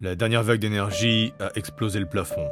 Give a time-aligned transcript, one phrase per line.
[0.00, 2.46] La dernière vague d'énergie a explosé le plafond.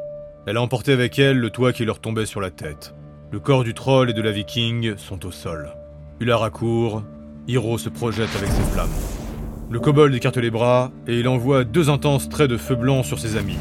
[0.49, 2.93] Elle a emporté avec elle le toit qui leur tombait sur la tête.
[3.31, 5.71] Le corps du troll et de la viking sont au sol.
[6.19, 7.05] Ular accourt,
[7.47, 8.91] Hiro se projette avec ses flammes.
[9.71, 13.21] Le kobold écarte les bras et il envoie deux intenses traits de feu blanc sur
[13.21, 13.59] ses amis.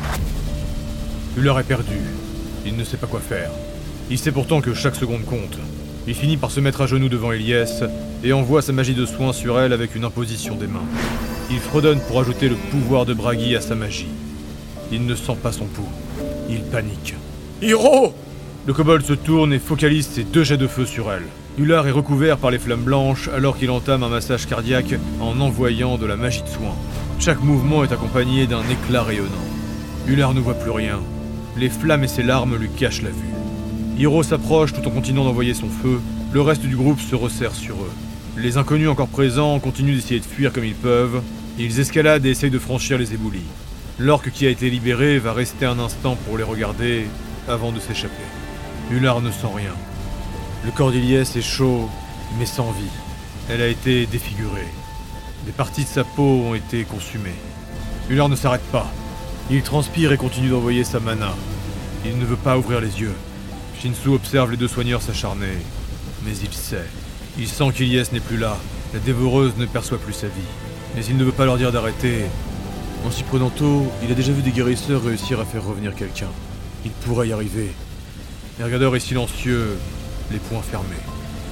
[1.38, 2.00] Ular est perdu.
[2.66, 3.52] Il ne sait pas quoi faire.
[4.10, 5.60] Il sait pourtant que chaque seconde compte.
[6.08, 7.84] Il finit par se mettre à genoux devant Elias
[8.24, 10.88] et envoie sa magie de soin sur elle avec une imposition des mains.
[11.52, 14.08] Il fredonne pour ajouter le pouvoir de Bragi à sa magie.
[14.92, 15.84] Il ne sent pas son pouls.
[16.50, 17.14] Il panique.
[17.62, 18.14] Hiro
[18.66, 21.28] Le kobold se tourne et focalise ses deux jets de feu sur elle.
[21.58, 25.98] Ular est recouvert par les flammes blanches alors qu'il entame un massage cardiaque en envoyant
[25.98, 26.74] de la magie de soin.
[27.20, 29.30] Chaque mouvement est accompagné d'un éclat rayonnant.
[30.08, 31.00] Ular ne voit plus rien.
[31.58, 33.34] Les flammes et ses larmes lui cachent la vue.
[33.98, 36.02] Hiro s'approche tout en continuant d'envoyer son feu.
[36.34, 37.92] Le reste du groupe se resserre sur eux.
[38.38, 41.22] Les inconnus encore présents continuent d'essayer de fuir comme ils peuvent.
[41.58, 43.46] Ils escaladent et essayent de franchir les éboulis.
[43.98, 47.06] L'orque qui a été libéré va rester un instant pour les regarder
[47.48, 48.14] avant de s'échapper.
[48.92, 49.72] Ular ne sent rien.
[50.66, 51.90] Le corps d'Iliès est chaud,
[52.38, 52.92] mais sans vie.
[53.50, 54.68] Elle a été défigurée.
[55.46, 57.40] Des parties de sa peau ont été consumées.
[58.10, 58.92] Ular ne s'arrête pas.
[59.50, 61.34] Il transpire et continue d'envoyer sa mana.
[62.04, 63.16] Il ne veut pas ouvrir les yeux.
[63.80, 65.56] Shinsu observe les deux soigneurs s'acharner.
[66.26, 66.86] Mais il sait.
[67.38, 68.58] Il sent qu'Iliès n'est plus là.
[68.94, 70.34] La dévoreuse ne perçoit plus sa vie.
[70.96, 72.26] Mais il ne veut pas leur dire d'arrêter.
[73.06, 76.30] En s'y prenant tôt, il a déjà vu des guérisseurs réussir à faire revenir quelqu'un.
[76.86, 77.72] Il pourrait y arriver.
[78.60, 79.78] Ergador est silencieux,
[80.32, 80.96] les poings fermés.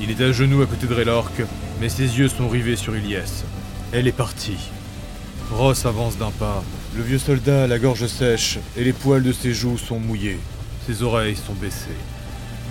[0.01, 1.41] Il est à genoux à côté de Raylork,
[1.81, 3.43] mais ses yeux sont rivés sur Ilyes.
[3.91, 4.71] Elle est partie.
[5.51, 6.63] Ross avance d'un pas.
[6.95, 10.39] Le vieux soldat a la gorge sèche et les poils de ses joues sont mouillés.
[10.87, 11.99] Ses oreilles sont baissées.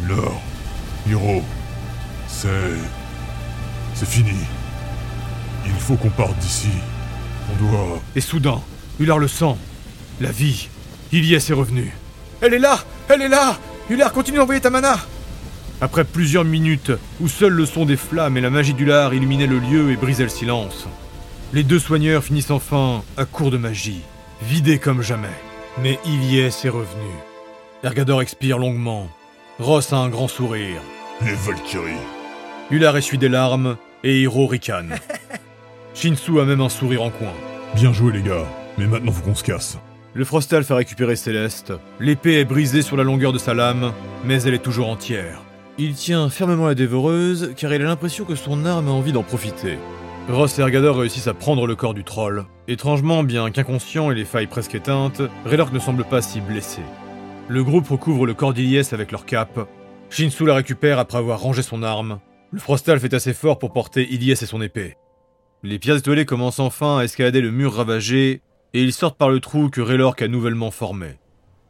[0.06, 0.40] L'or,
[1.06, 1.42] Hiro,
[2.26, 3.01] c'est.
[4.02, 4.36] C'est fini.
[5.64, 6.70] Il faut qu'on parte d'ici.
[7.52, 8.00] On doit.
[8.16, 8.60] Et soudain,
[8.98, 9.54] Ular le sent.
[10.20, 10.68] La vie.
[11.12, 11.92] Ilyes est revenu.
[12.40, 13.56] Elle est là Elle est là
[13.90, 14.96] Ular, continue d'envoyer ta mana
[15.80, 19.60] Après plusieurs minutes, où seul le son des flammes et la magie d'Ular illuminaient le
[19.60, 20.88] lieu et brisaient le silence,
[21.52, 24.02] les deux soigneurs finissent enfin à court de magie,
[24.42, 25.28] vidés comme jamais.
[25.80, 27.12] Mais Ilyes est revenu.
[27.84, 29.08] Ergador expire longuement.
[29.60, 30.80] Ross a un grand sourire.
[31.24, 31.94] Les Valkyries.
[32.72, 34.96] Ular essuie des larmes et Hiro ricane.
[35.94, 37.32] Shinsu a même un sourire en coin.
[37.74, 38.46] Bien joué, les gars.
[38.78, 39.78] Mais maintenant, faut qu'on se casse.
[40.14, 41.72] Le Frostal fait récupérer Céleste.
[42.00, 43.92] L'épée est brisée sur la longueur de sa lame,
[44.24, 45.42] mais elle est toujours entière.
[45.78, 49.22] Il tient fermement la dévoreuse car il a l'impression que son arme a envie d'en
[49.22, 49.78] profiter.
[50.28, 52.44] Ross et Ergador réussissent à prendre le corps du troll.
[52.68, 56.82] Étrangement, bien qu'inconscient et les failles presque éteintes, Raylork ne semble pas si blessé.
[57.48, 59.66] Le groupe recouvre le corps d'Iliès avec leur cape.
[60.10, 62.18] Shinsu la récupère après avoir rangé son arme.
[62.52, 64.98] Le Frostal fait assez fort pour porter Iliès et son épée.
[65.62, 68.42] Les pierres étoilées commencent enfin à escalader le mur ravagé,
[68.74, 71.18] et ils sortent par le trou que Raylork a nouvellement formé.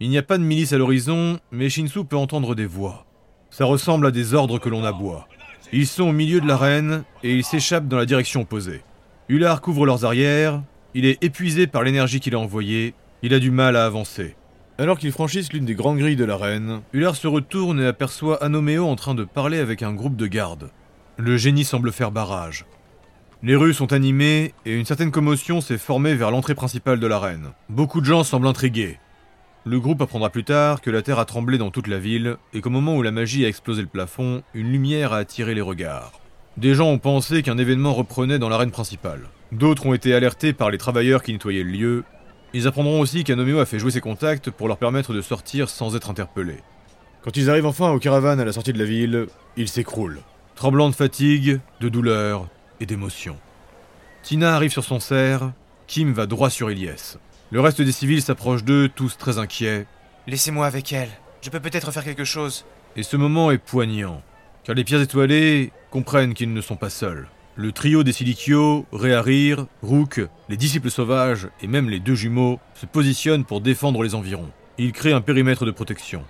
[0.01, 3.07] Il n'y a pas de milice à l'horizon, mais Shinsu peut entendre des voix.
[3.51, 5.29] Ça ressemble à des ordres que l'on aboie.
[5.73, 8.83] Ils sont au milieu de l'arène, et ils s'échappent dans la direction opposée.
[9.29, 10.65] Ular couvre leurs arrières,
[10.95, 14.35] il est épuisé par l'énergie qu'il a envoyée, il a du mal à avancer.
[14.79, 18.87] Alors qu'ils franchissent l'une des grandes grilles de l'arène, Ular se retourne et aperçoit Anomeo
[18.87, 20.71] en train de parler avec un groupe de gardes.
[21.19, 22.65] Le génie semble faire barrage.
[23.43, 27.51] Les rues sont animées et une certaine commotion s'est formée vers l'entrée principale de l'arène.
[27.69, 28.99] Beaucoup de gens semblent intrigués.
[29.65, 32.61] Le groupe apprendra plus tard que la terre a tremblé dans toute la ville et
[32.61, 36.13] qu'au moment où la magie a explosé le plafond, une lumière a attiré les regards.
[36.57, 39.29] Des gens ont pensé qu'un événement reprenait dans l'arène principale.
[39.53, 42.05] D'autres ont été alertés par les travailleurs qui nettoyaient le lieu.
[42.55, 45.97] Ils apprendront aussi qu'Anomeo a fait jouer ses contacts pour leur permettre de sortir sans
[45.97, 46.61] être interpellés.
[47.23, 49.27] Quand ils arrivent enfin aux caravanes à la sortie de la ville,
[49.57, 50.21] ils s'écroulent.
[50.55, 52.49] Tremblant de fatigue, de douleur
[52.81, 53.39] et d'émotion.
[54.23, 55.53] Tina arrive sur son cerf,
[55.87, 57.17] Kim va droit sur Elias.
[57.51, 59.87] Le reste des civils s'approche d'eux, tous très inquiets,
[60.29, 61.11] Laissez-moi avec elle.
[61.43, 62.65] Je peux peut-être faire quelque chose.
[62.95, 64.23] et ce moment est poignant,
[64.63, 67.29] car les pierres étoilées comprennent qu'ils ne sont pas seuls.
[67.63, 72.87] Le trio des Silicio, Réarir, Rook, les disciples sauvages et même les deux jumeaux se
[72.87, 74.51] positionnent pour défendre les environs.
[74.79, 76.25] Ils créent un périmètre de protection.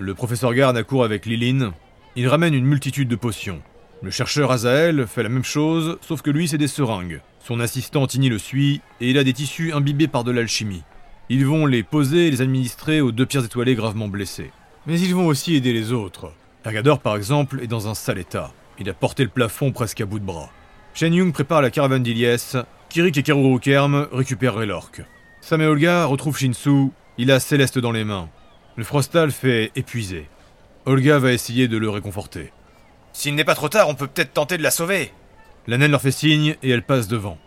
[0.00, 1.72] Le professeur Garn accourt avec Lilin.
[2.16, 3.62] Il ramène une multitude de potions.
[4.02, 7.20] Le chercheur Azael fait la même chose, sauf que lui c'est des seringues.
[7.38, 10.82] Son assistant Tini le suit, et il a des tissus imbibés par de l'alchimie.
[11.28, 14.50] Ils vont les poser et les administrer aux deux pierres étoilées gravement blessées.
[14.88, 16.32] Mais ils vont aussi aider les autres.
[16.64, 18.52] Ergador, par exemple, est dans un sale état.
[18.78, 20.50] Il a porté le plafond presque à bout de bras.
[20.94, 22.56] Shen Yung prépare la caravane d'Iliès.
[22.88, 25.02] Kirik et Karuru Kerm récupèrent Raylork.
[25.40, 26.90] Sam et Olga retrouvent Shinsu.
[27.18, 28.28] Il a Céleste dans les mains.
[28.76, 30.28] Le Frostal fait épuisé.
[30.84, 32.52] Olga va essayer de le réconforter.
[33.12, 35.12] S'il n'est pas trop tard, on peut peut-être tenter de la sauver.
[35.66, 37.38] La naine leur fait signe et elle passe devant.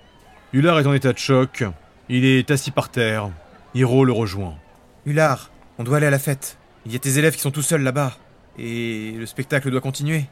[0.52, 1.64] Ular est en état de choc.
[2.10, 3.30] Il est assis par terre.
[3.76, 4.56] Hiro le rejoint.
[5.06, 6.58] Ular, on doit aller à la fête.
[6.86, 8.18] Il y a tes élèves qui sont tout seuls là-bas.
[8.58, 10.26] Et le spectacle doit continuer.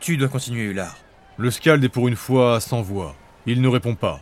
[0.00, 0.96] Tu dois continuer, Ular.
[1.38, 3.14] Le Scald est pour une fois sans voix.
[3.46, 4.20] Il ne répond pas.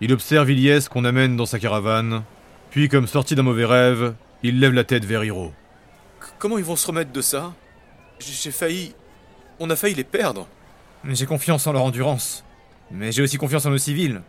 [0.00, 2.22] Il observe Ilyes qu'on amène dans sa caravane.
[2.70, 5.52] Puis, comme sorti d'un mauvais rêve, il lève la tête vers Hiro.
[6.38, 7.52] Comment ils vont se remettre de ça?
[8.18, 8.94] J'ai j'ai failli.
[9.60, 10.48] On a failli les perdre.
[11.08, 12.44] J'ai confiance en leur endurance.
[12.90, 14.22] Mais j'ai aussi confiance en nos civils.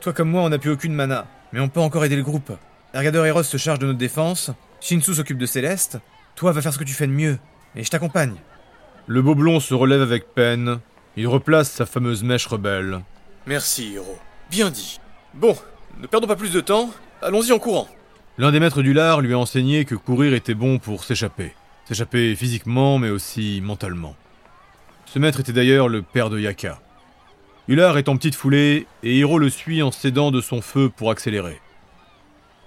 [0.00, 1.26] Toi comme moi, on n'a plus aucune mana.
[1.52, 2.52] Mais on peut encore aider le groupe.
[2.94, 4.50] Ergador Eros se charge de notre défense.
[4.80, 5.98] Shinsu s'occupe de Céleste.
[6.36, 7.38] Toi, va faire ce que tu fais de mieux.
[7.74, 8.36] Et je t'accompagne.
[9.10, 10.80] Le beau blond se relève avec peine.
[11.16, 13.00] Il replace sa fameuse mèche rebelle.
[13.46, 14.18] Merci, héros.
[14.50, 15.00] Bien dit.
[15.32, 15.56] Bon,
[15.98, 16.90] ne perdons pas plus de temps.
[17.22, 17.88] Allons-y en courant.
[18.36, 21.54] L'un des maîtres du lard lui a enseigné que courir était bon pour s'échapper.
[21.86, 24.14] S'échapper physiquement, mais aussi mentalement.
[25.06, 26.78] Ce maître était d'ailleurs le père de Yaka.
[27.66, 31.10] Ular est en petite foulée, et Hiro le suit en s'aidant de son feu pour
[31.10, 31.62] accélérer.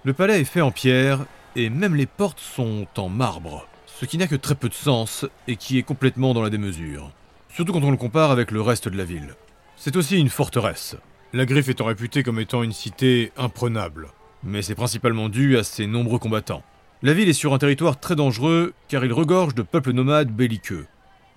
[0.04, 1.20] Le palais est fait en pierre,
[1.56, 3.68] et même les portes sont en marbre,
[4.02, 7.12] ce qui n'a que très peu de sens et qui est complètement dans la démesure.
[7.54, 9.36] Surtout quand on le compare avec le reste de la ville.
[9.78, 10.96] C'est aussi une forteresse,
[11.34, 14.08] la griffe étant réputée comme étant une cité imprenable,
[14.44, 16.64] mais c'est principalement dû à ses nombreux combattants.
[17.04, 20.88] La ville est sur un territoire très dangereux car il regorge de peuples nomades belliqueux.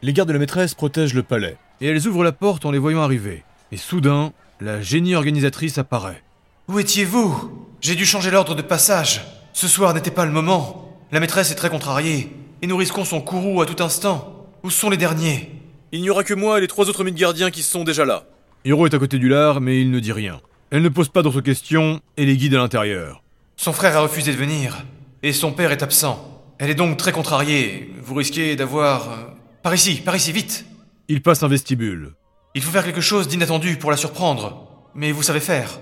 [0.01, 2.79] Les gardes de la maîtresse protègent le palais, et elles ouvrent la porte en les
[2.79, 3.45] voyant arriver.
[3.73, 4.33] Et soudain,
[4.63, 6.23] la génie organisatrice apparaît.
[6.69, 7.69] Où étiez-vous?
[7.83, 9.21] J'ai dû changer l'ordre de passage.
[9.53, 10.99] Ce soir n'était pas le moment.
[11.13, 12.31] La maîtresse est très contrariée.
[12.65, 14.47] Et nous risquons son courroux à tout instant.
[14.63, 15.51] Où sont les derniers?
[15.93, 18.25] Il n'y aura que moi et les trois autres gardiens qui sont déjà là.
[18.65, 20.41] Hiro est à côté du lard, mais il ne dit rien.
[20.71, 23.23] Elle ne pose pas d'autres questions et les guide à l'intérieur.
[23.59, 24.87] Son frère a refusé de venir.
[25.23, 26.43] Et son père est absent.
[26.59, 27.91] Elle est donc très contrariée.
[28.03, 29.11] Vous risquez d'avoir...
[29.11, 29.17] euh,
[29.63, 30.65] Par ici, par ici, vite
[31.09, 32.15] Il passe un vestibule.
[32.55, 34.67] Il faut faire quelque chose d'inattendu pour la surprendre.
[34.95, 35.81] Mais vous savez faire.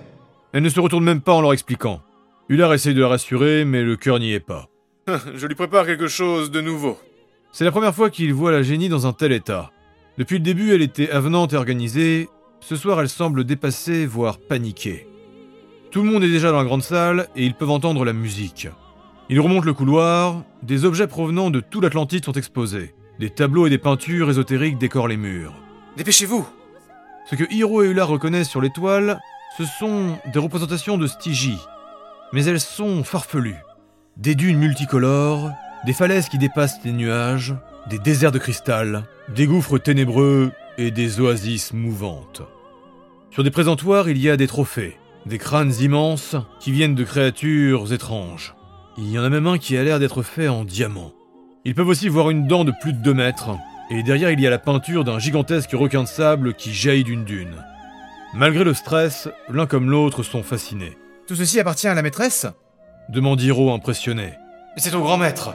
[0.52, 2.02] Elle ne se retourne même pas en leur expliquant.
[2.48, 4.66] Ular essaye de la rassurer, mais le cœur n'y est pas.
[5.34, 6.98] Je lui prépare quelque chose de nouveau.
[7.52, 9.70] C'est la première fois qu'il voit la génie dans un tel état.
[10.18, 12.28] Depuis le début, elle était avenante et organisée.
[12.60, 15.08] Ce soir, elle semble dépassée, voire paniquée.
[15.90, 18.68] Tout le monde est déjà dans la grande salle et ils peuvent entendre la musique.
[19.28, 22.94] Ils remontent le couloir, des objets provenant de tout l'Atlantide sont exposés.
[23.18, 25.54] Des tableaux et des peintures ésotériques décorent les murs.
[25.96, 26.46] Dépêchez-vous
[27.28, 29.20] Ce que Hiro et Ular reconnaissent sur les toiles,
[29.58, 31.58] ce sont des représentations de Stygie.
[32.32, 33.60] Mais elles sont farfelues.
[34.18, 35.50] Des dunes multicolores,
[35.86, 37.54] des falaises qui dépassent les nuages,
[37.88, 39.04] des déserts de cristal,
[39.34, 42.42] des gouffres ténébreux et des oasis mouvantes.
[43.30, 47.92] Sur des présentoirs, il y a des trophées, des crânes immenses qui viennent de créatures
[47.92, 48.54] étranges.
[48.98, 51.12] Il y en a même un qui a l'air d'être fait en diamant.
[51.64, 53.56] Ils peuvent aussi voir une dent de plus de 2 mètres,
[53.90, 57.24] et derrière il y a la peinture d'un gigantesque requin de sable qui jaillit d'une
[57.24, 57.64] dune.
[58.34, 60.98] Malgré le stress, l'un comme l'autre sont fascinés.
[61.26, 62.46] Tout ceci appartient à la maîtresse?
[63.08, 64.34] Demande Hiro impressionné.
[64.76, 65.54] C'est au grand maître.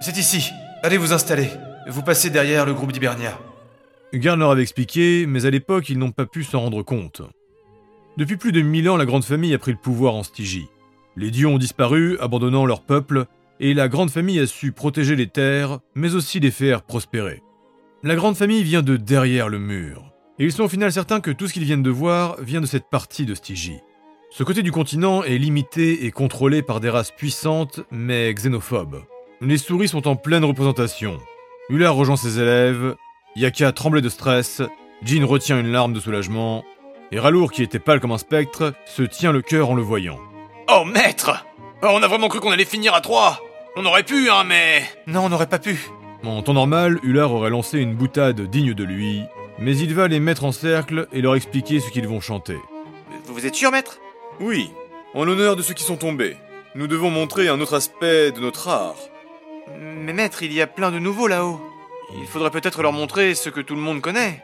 [0.00, 0.50] C'est ici.
[0.82, 1.48] Allez vous installer.
[1.88, 3.38] Vous passez derrière le groupe d'Hibernia.
[4.14, 7.22] Garn leur avait expliqué, mais à l'époque ils n'ont pas pu s'en rendre compte.
[8.16, 10.68] Depuis plus de mille ans, la Grande Famille a pris le pouvoir en Stygie.
[11.16, 13.26] Les dieux ont disparu, abandonnant leur peuple,
[13.60, 17.42] et la Grande Famille a su protéger les terres, mais aussi les faire prospérer.
[18.02, 21.30] La Grande Famille vient de derrière le mur, et ils sont au final certains que
[21.30, 23.80] tout ce qu'ils viennent de voir vient de cette partie de Stygie.
[24.30, 29.02] Ce côté du continent est limité et contrôlé par des races puissantes, mais xénophobes.
[29.40, 31.18] Les souris sont en pleine représentation.
[31.70, 32.94] Ular rejoint ses élèves,
[33.36, 34.62] Yaka tremblait de stress,
[35.02, 36.64] Jin retient une larme de soulagement,
[37.10, 40.18] et Ralour, qui était pâle comme un spectre, se tient le cœur en le voyant.
[40.68, 41.44] Oh, maître
[41.82, 43.40] Oh, On a vraiment cru qu'on allait finir à trois
[43.76, 44.82] On aurait pu, hein, mais...
[45.06, 45.88] Non, on n'aurait pas pu.
[46.24, 49.22] En temps normal, Ular aurait lancé une boutade digne de lui,
[49.58, 52.58] mais il va les mettre en cercle et leur expliquer ce qu'ils vont chanter.
[53.26, 53.98] Vous êtes sûr, maître?
[54.40, 54.70] Oui,
[55.14, 56.36] en l'honneur de ceux qui sont tombés.
[56.74, 58.96] Nous devons montrer un autre aspect de notre art.
[59.78, 61.60] Mais maître, il y a plein de nouveaux là-haut.
[62.20, 64.42] Il faudrait peut-être leur montrer ce que tout le monde connaît.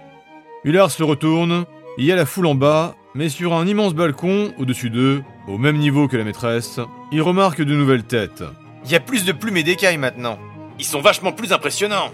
[0.65, 1.65] Ular se retourne,
[1.97, 5.59] il y a la foule en bas, mais sur un immense balcon, au-dessus d'eux, au
[5.59, 6.81] même niveau que la maîtresse,
[7.13, 8.43] il remarque de nouvelles têtes.
[8.85, 10.39] Il y a plus de plumes et d'écailles maintenant.
[10.79, 12.13] Ils sont vachement plus impressionnants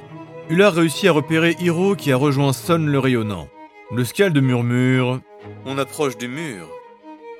[0.50, 3.48] Ular réussit à repérer Hiro qui a rejoint Son le rayonnant.
[3.92, 5.20] Le Scald murmure
[5.64, 6.66] On approche du mur.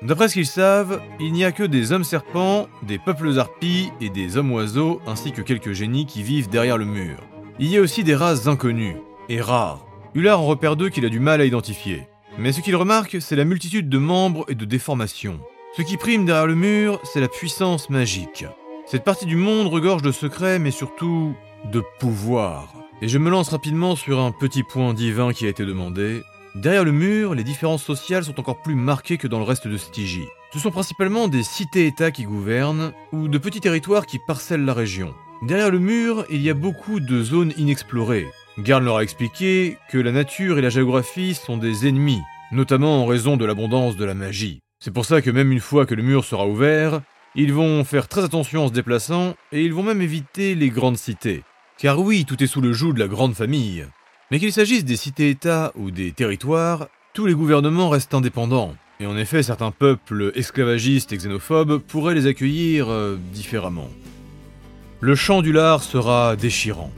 [0.01, 4.09] D'après ce qu'ils savent, il n'y a que des hommes serpents, des peuples harpies et
[4.09, 7.17] des hommes oiseaux, ainsi que quelques génies qui vivent derrière le mur.
[7.59, 8.97] Il y a aussi des races inconnues,
[9.29, 9.85] et rares.
[10.15, 12.07] Ular en repère deux qu'il a du mal à identifier.
[12.39, 15.39] Mais ce qu'il remarque, c'est la multitude de membres et de déformations.
[15.77, 18.45] Ce qui prime derrière le mur, c'est la puissance magique.
[18.87, 21.35] Cette partie du monde regorge de secrets, mais surtout
[21.71, 22.73] de pouvoir.
[23.03, 26.23] Et je me lance rapidement sur un petit point divin qui a été demandé.
[26.55, 29.77] Derrière le mur, les différences sociales sont encore plus marquées que dans le reste de
[29.77, 30.27] Stygie.
[30.53, 35.15] Ce sont principalement des cités-États qui gouvernent, ou de petits territoires qui parcellent la région.
[35.43, 38.27] Derrière le mur, il y a beaucoup de zones inexplorées.
[38.59, 43.05] Garn leur a expliqué que la nature et la géographie sont des ennemis, notamment en
[43.05, 44.59] raison de l'abondance de la magie.
[44.81, 46.99] C'est pour ça que même une fois que le mur sera ouvert,
[47.33, 50.97] ils vont faire très attention en se déplaçant, et ils vont même éviter les grandes
[50.97, 51.43] cités.
[51.77, 53.87] Car oui, tout est sous le joug de la grande famille.
[54.31, 58.75] Mais qu'il s'agisse des cités-États ou des territoires, tous les gouvernements restent indépendants.
[59.01, 63.89] Et en effet, certains peuples esclavagistes et xénophobes pourraient les accueillir euh, différemment.
[65.01, 66.91] Le chant du lard sera déchirant.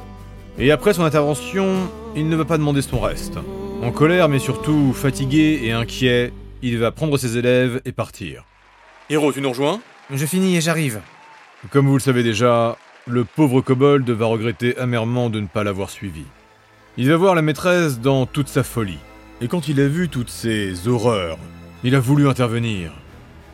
[0.60, 3.40] Et après son intervention, il ne va pas demander son reste.
[3.82, 8.46] En colère, mais surtout fatigué et inquiet, il va prendre ses élèves et partir.
[9.10, 9.82] Hiro, tu nous rejoins?
[10.14, 11.00] Je finis et j'arrive.
[11.72, 15.90] Comme vous le savez déjà, le pauvre kobold va regretter amèrement de ne pas l'avoir
[15.90, 16.26] suivi.
[16.96, 19.00] Il va voir la maîtresse dans toute sa folie.
[19.42, 21.40] Et quand il a vu toutes ces horreurs,
[21.84, 22.92] il a voulu intervenir.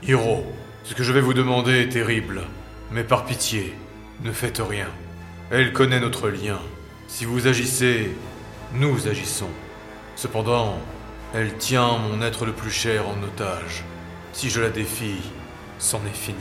[0.03, 0.46] Hiro,
[0.84, 2.41] ce que je vais vous demander est terrible,
[2.91, 3.74] mais par pitié,
[4.25, 4.88] ne faites rien.
[5.51, 6.60] Elle connaît notre lien.
[7.08, 8.12] Si vous agissez,
[8.75, 9.50] nous agissons.
[10.17, 10.77] Cependant,
[11.34, 13.86] elle tient mon être le plus cher en otage.
[14.34, 15.22] Si je la défie,
[15.77, 16.38] c'en est fini.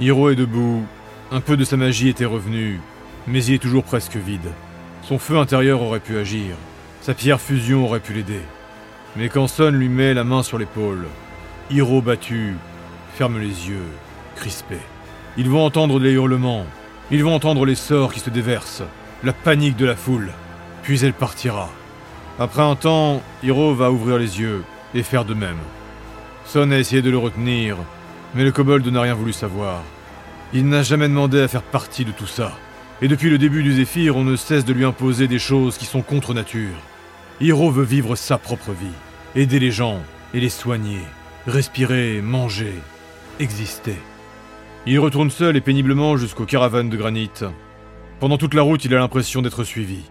[0.00, 0.86] Hiro est debout.
[1.30, 2.80] Un peu de sa magie était revenue,
[3.26, 4.50] mais il est toujours presque vide.
[5.06, 6.56] Son feu intérieur aurait pu agir.
[7.02, 8.40] Sa pierre fusion aurait pu l'aider.
[9.16, 11.06] Mais quand Son lui met la main sur l'épaule,
[11.70, 12.56] Hiro battu
[13.14, 13.86] ferme les yeux,
[14.34, 14.78] crispé.
[15.36, 16.64] Ils vont entendre les hurlements,
[17.10, 18.82] ils vont entendre les sorts qui se déversent,
[19.22, 20.32] la panique de la foule.
[20.82, 21.68] Puis elle partira.
[22.38, 25.60] Après un temps, Hiro va ouvrir les yeux et faire de même.
[26.46, 27.76] Son a essayé de le retenir,
[28.34, 29.82] mais le kobold n'a rien voulu savoir.
[30.54, 32.52] Il n'a jamais demandé à faire partie de tout ça.
[33.02, 35.84] Et depuis le début du Zéphyr, on ne cesse de lui imposer des choses qui
[35.84, 36.76] sont contre nature.
[37.40, 38.86] Hiro veut vivre sa propre vie,
[39.34, 40.00] aider les gens
[40.32, 41.00] et les soigner,
[41.46, 42.74] respirer, manger,
[43.40, 43.96] exister.
[44.86, 47.30] Il retourne seul et péniblement jusqu'aux caravanes de granit.
[48.20, 50.02] Pendant toute la route, il a l'impression d'être suivi.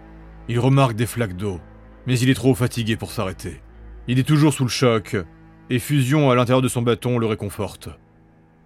[0.49, 1.61] Il remarque des flaques d'eau,
[2.05, 3.61] mais il est trop fatigué pour s'arrêter.
[4.07, 5.15] Il est toujours sous le choc,
[5.69, 7.89] et Fusion à l'intérieur de son bâton le réconforte.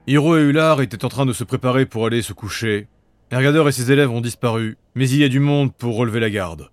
[0.08, 2.88] Hiro et Ular étaient en train de se préparer pour aller se coucher.
[3.30, 6.30] Ergador et ses élèves ont disparu, mais il y a du monde pour relever la
[6.30, 6.70] garde.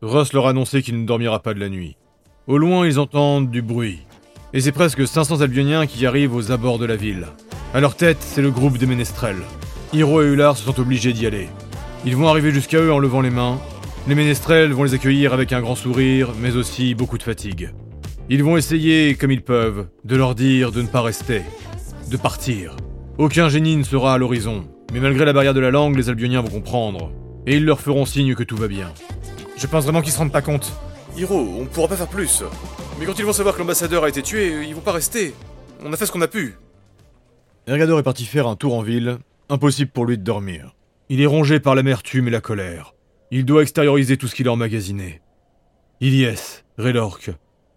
[0.00, 1.98] Ross leur a annoncé qu'il ne dormira pas de la nuit.
[2.46, 4.06] Au loin, ils entendent du bruit.
[4.54, 7.26] Et c'est presque 500 Albioniens qui arrivent aux abords de la ville.
[7.74, 9.42] À leur tête, c'est le groupe des ménestrels.
[9.92, 11.48] Hiro et Ular se sont obligés d'y aller.
[12.06, 13.58] Ils vont arriver jusqu'à eux en levant les mains.
[14.08, 17.74] Les ménestrels vont les accueillir avec un grand sourire, mais aussi beaucoup de fatigue.
[18.30, 21.42] Ils vont essayer, comme ils peuvent, de leur dire de ne pas rester,
[22.10, 22.74] de partir.
[23.18, 26.42] Aucun génie ne sera à l'horizon, mais malgré la barrière de la langue, les Albioniens
[26.42, 27.12] vont comprendre.
[27.46, 28.92] Et ils leur feront signe que tout va bien.
[29.56, 30.72] Je pense vraiment qu'ils se rendent pas compte.
[31.16, 32.42] Hiro, on pourra pas faire plus.
[32.98, 35.34] Mais quand ils vont savoir que l'ambassadeur a été tué, ils vont pas rester.
[35.84, 36.56] On a fait ce qu'on a pu.
[37.66, 39.18] Ergador est parti faire un tour en ville,
[39.48, 40.74] impossible pour lui de dormir.
[41.08, 42.94] Il est rongé par l'amertume et la colère.
[43.30, 45.20] Il doit extérioriser tout ce qu'il a emmagasiné.
[46.00, 47.30] Ilyes, Relorque,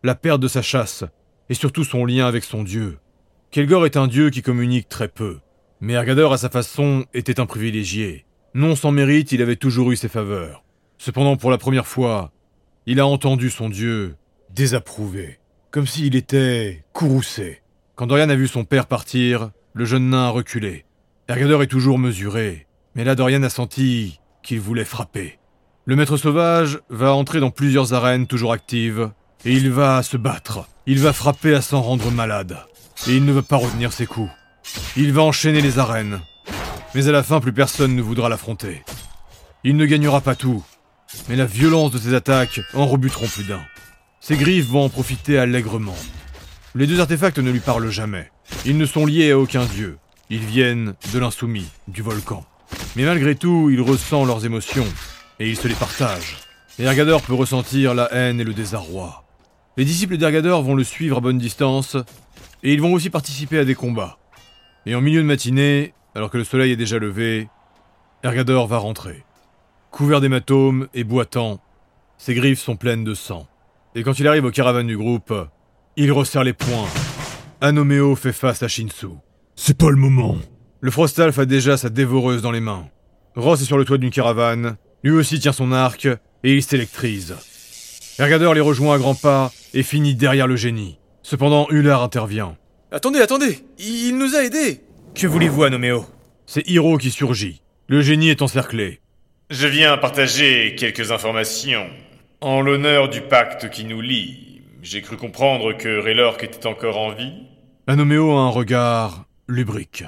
[0.03, 1.03] la perte de sa chasse,
[1.49, 2.97] et surtout son lien avec son dieu.
[3.51, 5.39] Kelgor est un dieu qui communique très peu,
[5.83, 8.25] mais Ergador à sa façon était un privilégié.
[8.53, 10.63] Non sans mérite, il avait toujours eu ses faveurs.
[10.97, 12.31] Cependant, pour la première fois,
[12.85, 14.15] il a entendu son dieu
[14.49, 15.39] désapprouvé,
[15.71, 17.63] comme s'il était courroucé.
[17.95, 20.85] Quand Dorian a vu son père partir, le jeune nain a reculé.
[21.27, 25.37] Ergador est toujours mesuré, mais là Dorian a senti qu'il voulait frapper.
[25.83, 29.11] Le maître sauvage va entrer dans plusieurs arènes toujours actives,
[29.43, 30.65] et il va se battre.
[30.85, 32.57] Il va frapper à s'en rendre malade.
[33.05, 34.31] Et il ne va pas retenir ses coups.
[34.95, 36.21] Il va enchaîner les arènes.
[36.95, 38.83] Mais à la fin, plus personne ne voudra l'affronter.
[39.63, 40.63] Il ne gagnera pas tout,
[41.27, 43.61] mais la violence de ses attaques en rebuteront plus d'un.
[44.19, 45.95] Ses griffes vont en profiter allègrement.
[46.75, 48.31] Les deux artefacts ne lui parlent jamais.
[48.65, 49.97] Ils ne sont liés à aucun dieu.
[50.29, 52.45] Ils viennent de l'insoumis, du volcan.
[52.95, 54.87] Mais malgré tout, il ressent leurs émotions,
[55.39, 56.37] et il se les partage.
[56.79, 59.25] Et Ergador peut ressentir la haine et le désarroi.
[59.77, 61.97] Les disciples d'Ergador vont le suivre à bonne distance,
[62.63, 64.17] et ils vont aussi participer à des combats.
[64.85, 67.47] Et en milieu de matinée, alors que le soleil est déjà levé,
[68.23, 69.23] Ergador va rentrer.
[69.91, 71.59] Couvert d'hématomes et boitant,
[72.17, 73.47] ses griffes sont pleines de sang.
[73.95, 75.33] Et quand il arrive aux caravanes du groupe,
[75.95, 76.87] il resserre les poings.
[77.61, 79.07] Anoméo fait face à Shinsu.
[79.55, 80.37] C'est pas le moment.
[80.81, 82.87] Le Frostalf a déjà sa dévoreuse dans les mains.
[83.35, 87.35] Ross est sur le toit d'une caravane, lui aussi tient son arc, et il s'électrise.
[88.19, 90.99] Ergador les rejoint à grands pas et finit derrière le génie.
[91.21, 92.57] Cependant, Ular intervient.
[92.95, 94.81] Attendez, attendez Il nous a aidés
[95.15, 96.05] Que voulez-vous, Anoméo
[96.45, 97.63] C'est Hiro qui surgit.
[97.87, 98.99] Le génie est encerclé.
[99.49, 101.87] Je viens partager quelques informations.
[102.39, 107.13] En l'honneur du pacte qui nous lie, j'ai cru comprendre que Raylork était encore en
[107.13, 107.33] vie.
[107.87, 110.03] Anoméo a un regard lubrique.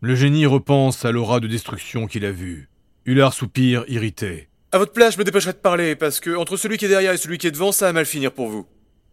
[0.00, 2.68] Le génie repense à l'aura de destruction qu'il a vue.
[3.04, 4.46] Ular soupire irrité.
[4.70, 7.14] À votre place, je me dépêcherai de parler, parce que entre celui qui est derrière
[7.14, 8.64] et celui qui est devant, ça va mal finir pour vous.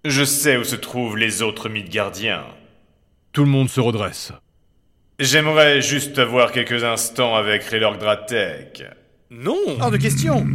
[0.04, 2.46] Je sais où se trouvent les autres Midgardiens.
[3.36, 4.32] Tout le monde se redresse.
[5.20, 8.86] J'aimerais juste avoir quelques instants avec Raylord Dratek.
[9.30, 10.48] Non Hors de question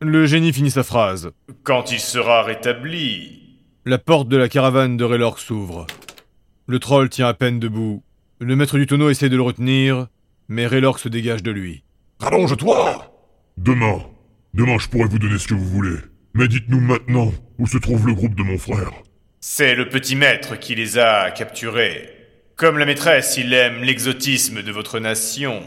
[0.00, 1.32] Le génie finit sa phrase.
[1.64, 3.42] Quand il sera rétabli.
[3.84, 5.88] La porte de la caravane de Raylork s'ouvre.
[6.68, 8.04] Le troll tient à peine debout.
[8.38, 10.06] Le maître du tonneau essaie de le retenir,
[10.46, 11.82] mais Raylork se dégage de lui.
[12.20, 13.20] Rallonge-toi
[13.56, 13.98] Demain.
[14.54, 15.96] Demain, je pourrai vous donner ce que vous voulez.
[16.34, 18.92] Mais dites-nous maintenant où se trouve le groupe de mon frère.
[19.40, 22.17] C'est le petit maître qui les a capturés.
[22.58, 25.62] Comme la maîtresse, il aime l'exotisme de votre nation.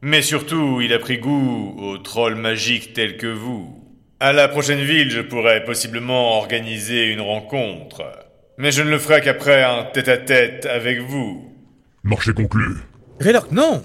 [0.00, 3.84] Mais surtout, il a pris goût aux trolls magiques tels que vous.
[4.20, 8.04] À la prochaine ville, je pourrais possiblement organiser une rencontre.
[8.56, 11.54] Mais je ne le ferai qu'après un tête-à-tête avec vous.
[12.04, 12.76] Marché conclu.
[13.20, 13.84] Raylork, non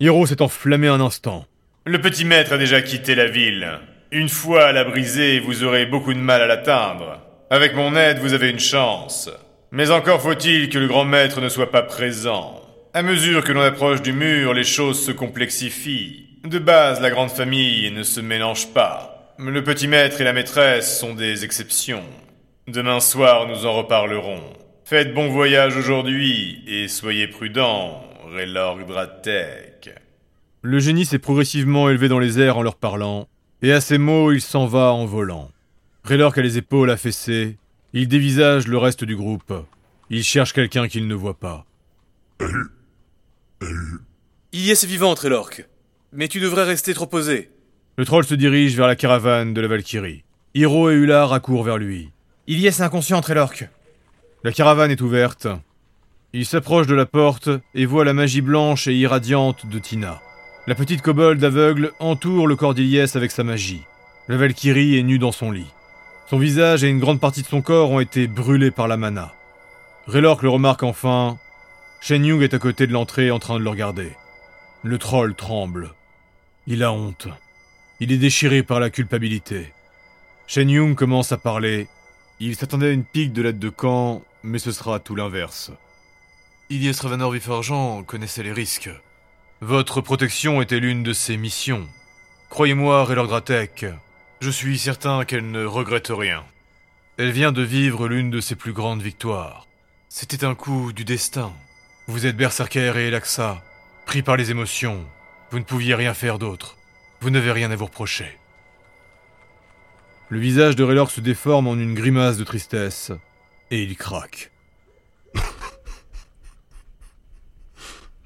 [0.00, 1.46] Hiro s'est enflammé un instant.
[1.86, 3.68] Le petit maître a déjà quitté la ville.
[4.10, 7.20] Une fois à la brisée, vous aurez beaucoup de mal à l'atteindre.
[7.50, 9.30] Avec mon aide, vous avez une chance.
[9.76, 12.62] Mais encore faut-il que le grand maître ne soit pas présent.
[12.92, 16.28] À mesure que l'on approche du mur, les choses se complexifient.
[16.44, 19.34] De base, la grande famille ne se mélange pas.
[19.36, 22.04] Le petit maître et la maîtresse sont des exceptions.
[22.68, 24.44] Demain soir, nous en reparlerons.
[24.84, 28.00] Faites bon voyage aujourd'hui et soyez prudents,
[28.32, 29.90] Raylord Dratek.
[30.62, 33.26] Le génie s'est progressivement élevé dans les airs en leur parlant,
[33.60, 35.50] et à ces mots, il s'en va en volant.
[36.04, 37.56] Raylork a les épaules affaissées,
[37.94, 39.54] il dévisage le reste du groupe.
[40.10, 41.64] Il cherche quelqu'un qu'il ne voit pas.
[44.52, 45.64] Il y est vivant, Trelork.
[46.12, 47.50] Mais tu devrais rester trop posé.
[47.96, 50.24] Le troll se dirige vers la caravane de la Valkyrie.
[50.54, 52.10] Hiro et Ular accourent vers lui.
[52.48, 53.68] Ilyes est inconscient, Trelork.
[54.42, 55.46] La caravane est ouverte.
[56.32, 60.20] Il s'approche de la porte et voit la magie blanche et irradiante de Tina.
[60.66, 63.82] La petite kobold aveugle entoure le corps d'Ilyes avec sa magie.
[64.26, 65.70] La Valkyrie est nue dans son lit.
[66.26, 69.34] Son visage et une grande partie de son corps ont été brûlés par la mana.
[70.06, 71.38] Raylork le remarque enfin.
[72.00, 74.12] Shen Yung est à côté de l'entrée en train de le regarder.
[74.82, 75.94] Le troll tremble.
[76.66, 77.28] Il a honte.
[78.00, 79.72] Il est déchiré par la culpabilité.
[80.46, 81.88] Shen Yung commence à parler.
[82.40, 85.72] Il s'attendait à une pique de l'aide de camp, mais ce sera tout l'inverse.
[86.70, 88.90] Ilyes Ravanor Vifargent connaissait les risques.
[89.60, 91.86] Votre protection était l'une de ses missions.
[92.48, 93.86] Croyez-moi, Raylord Dratek,
[94.44, 96.44] je suis certain qu'elle ne regrette rien.
[97.16, 99.66] Elle vient de vivre l'une de ses plus grandes victoires.
[100.10, 101.50] C'était un coup du destin.
[102.08, 103.64] Vous êtes berserker et Elaxa,
[104.04, 105.06] pris par les émotions.
[105.50, 106.76] Vous ne pouviez rien faire d'autre.
[107.22, 108.38] Vous n'avez rien à vous reprocher.
[110.28, 113.12] Le visage de Raylord se déforme en une grimace de tristesse,
[113.70, 114.52] et il craque.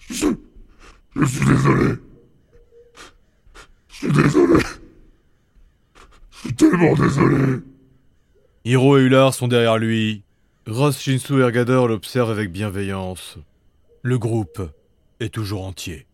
[0.09, 0.14] Je
[1.26, 1.94] suis désolé.
[3.88, 4.64] Je suis désolé.
[6.40, 7.61] Suis tellement désolé.
[8.64, 10.22] Hiro et Ular sont derrière lui.
[10.66, 13.38] Ross, Shinsu et Ergador l'observent avec bienveillance.
[14.03, 14.61] Le groupe
[15.20, 16.08] est toujours entier.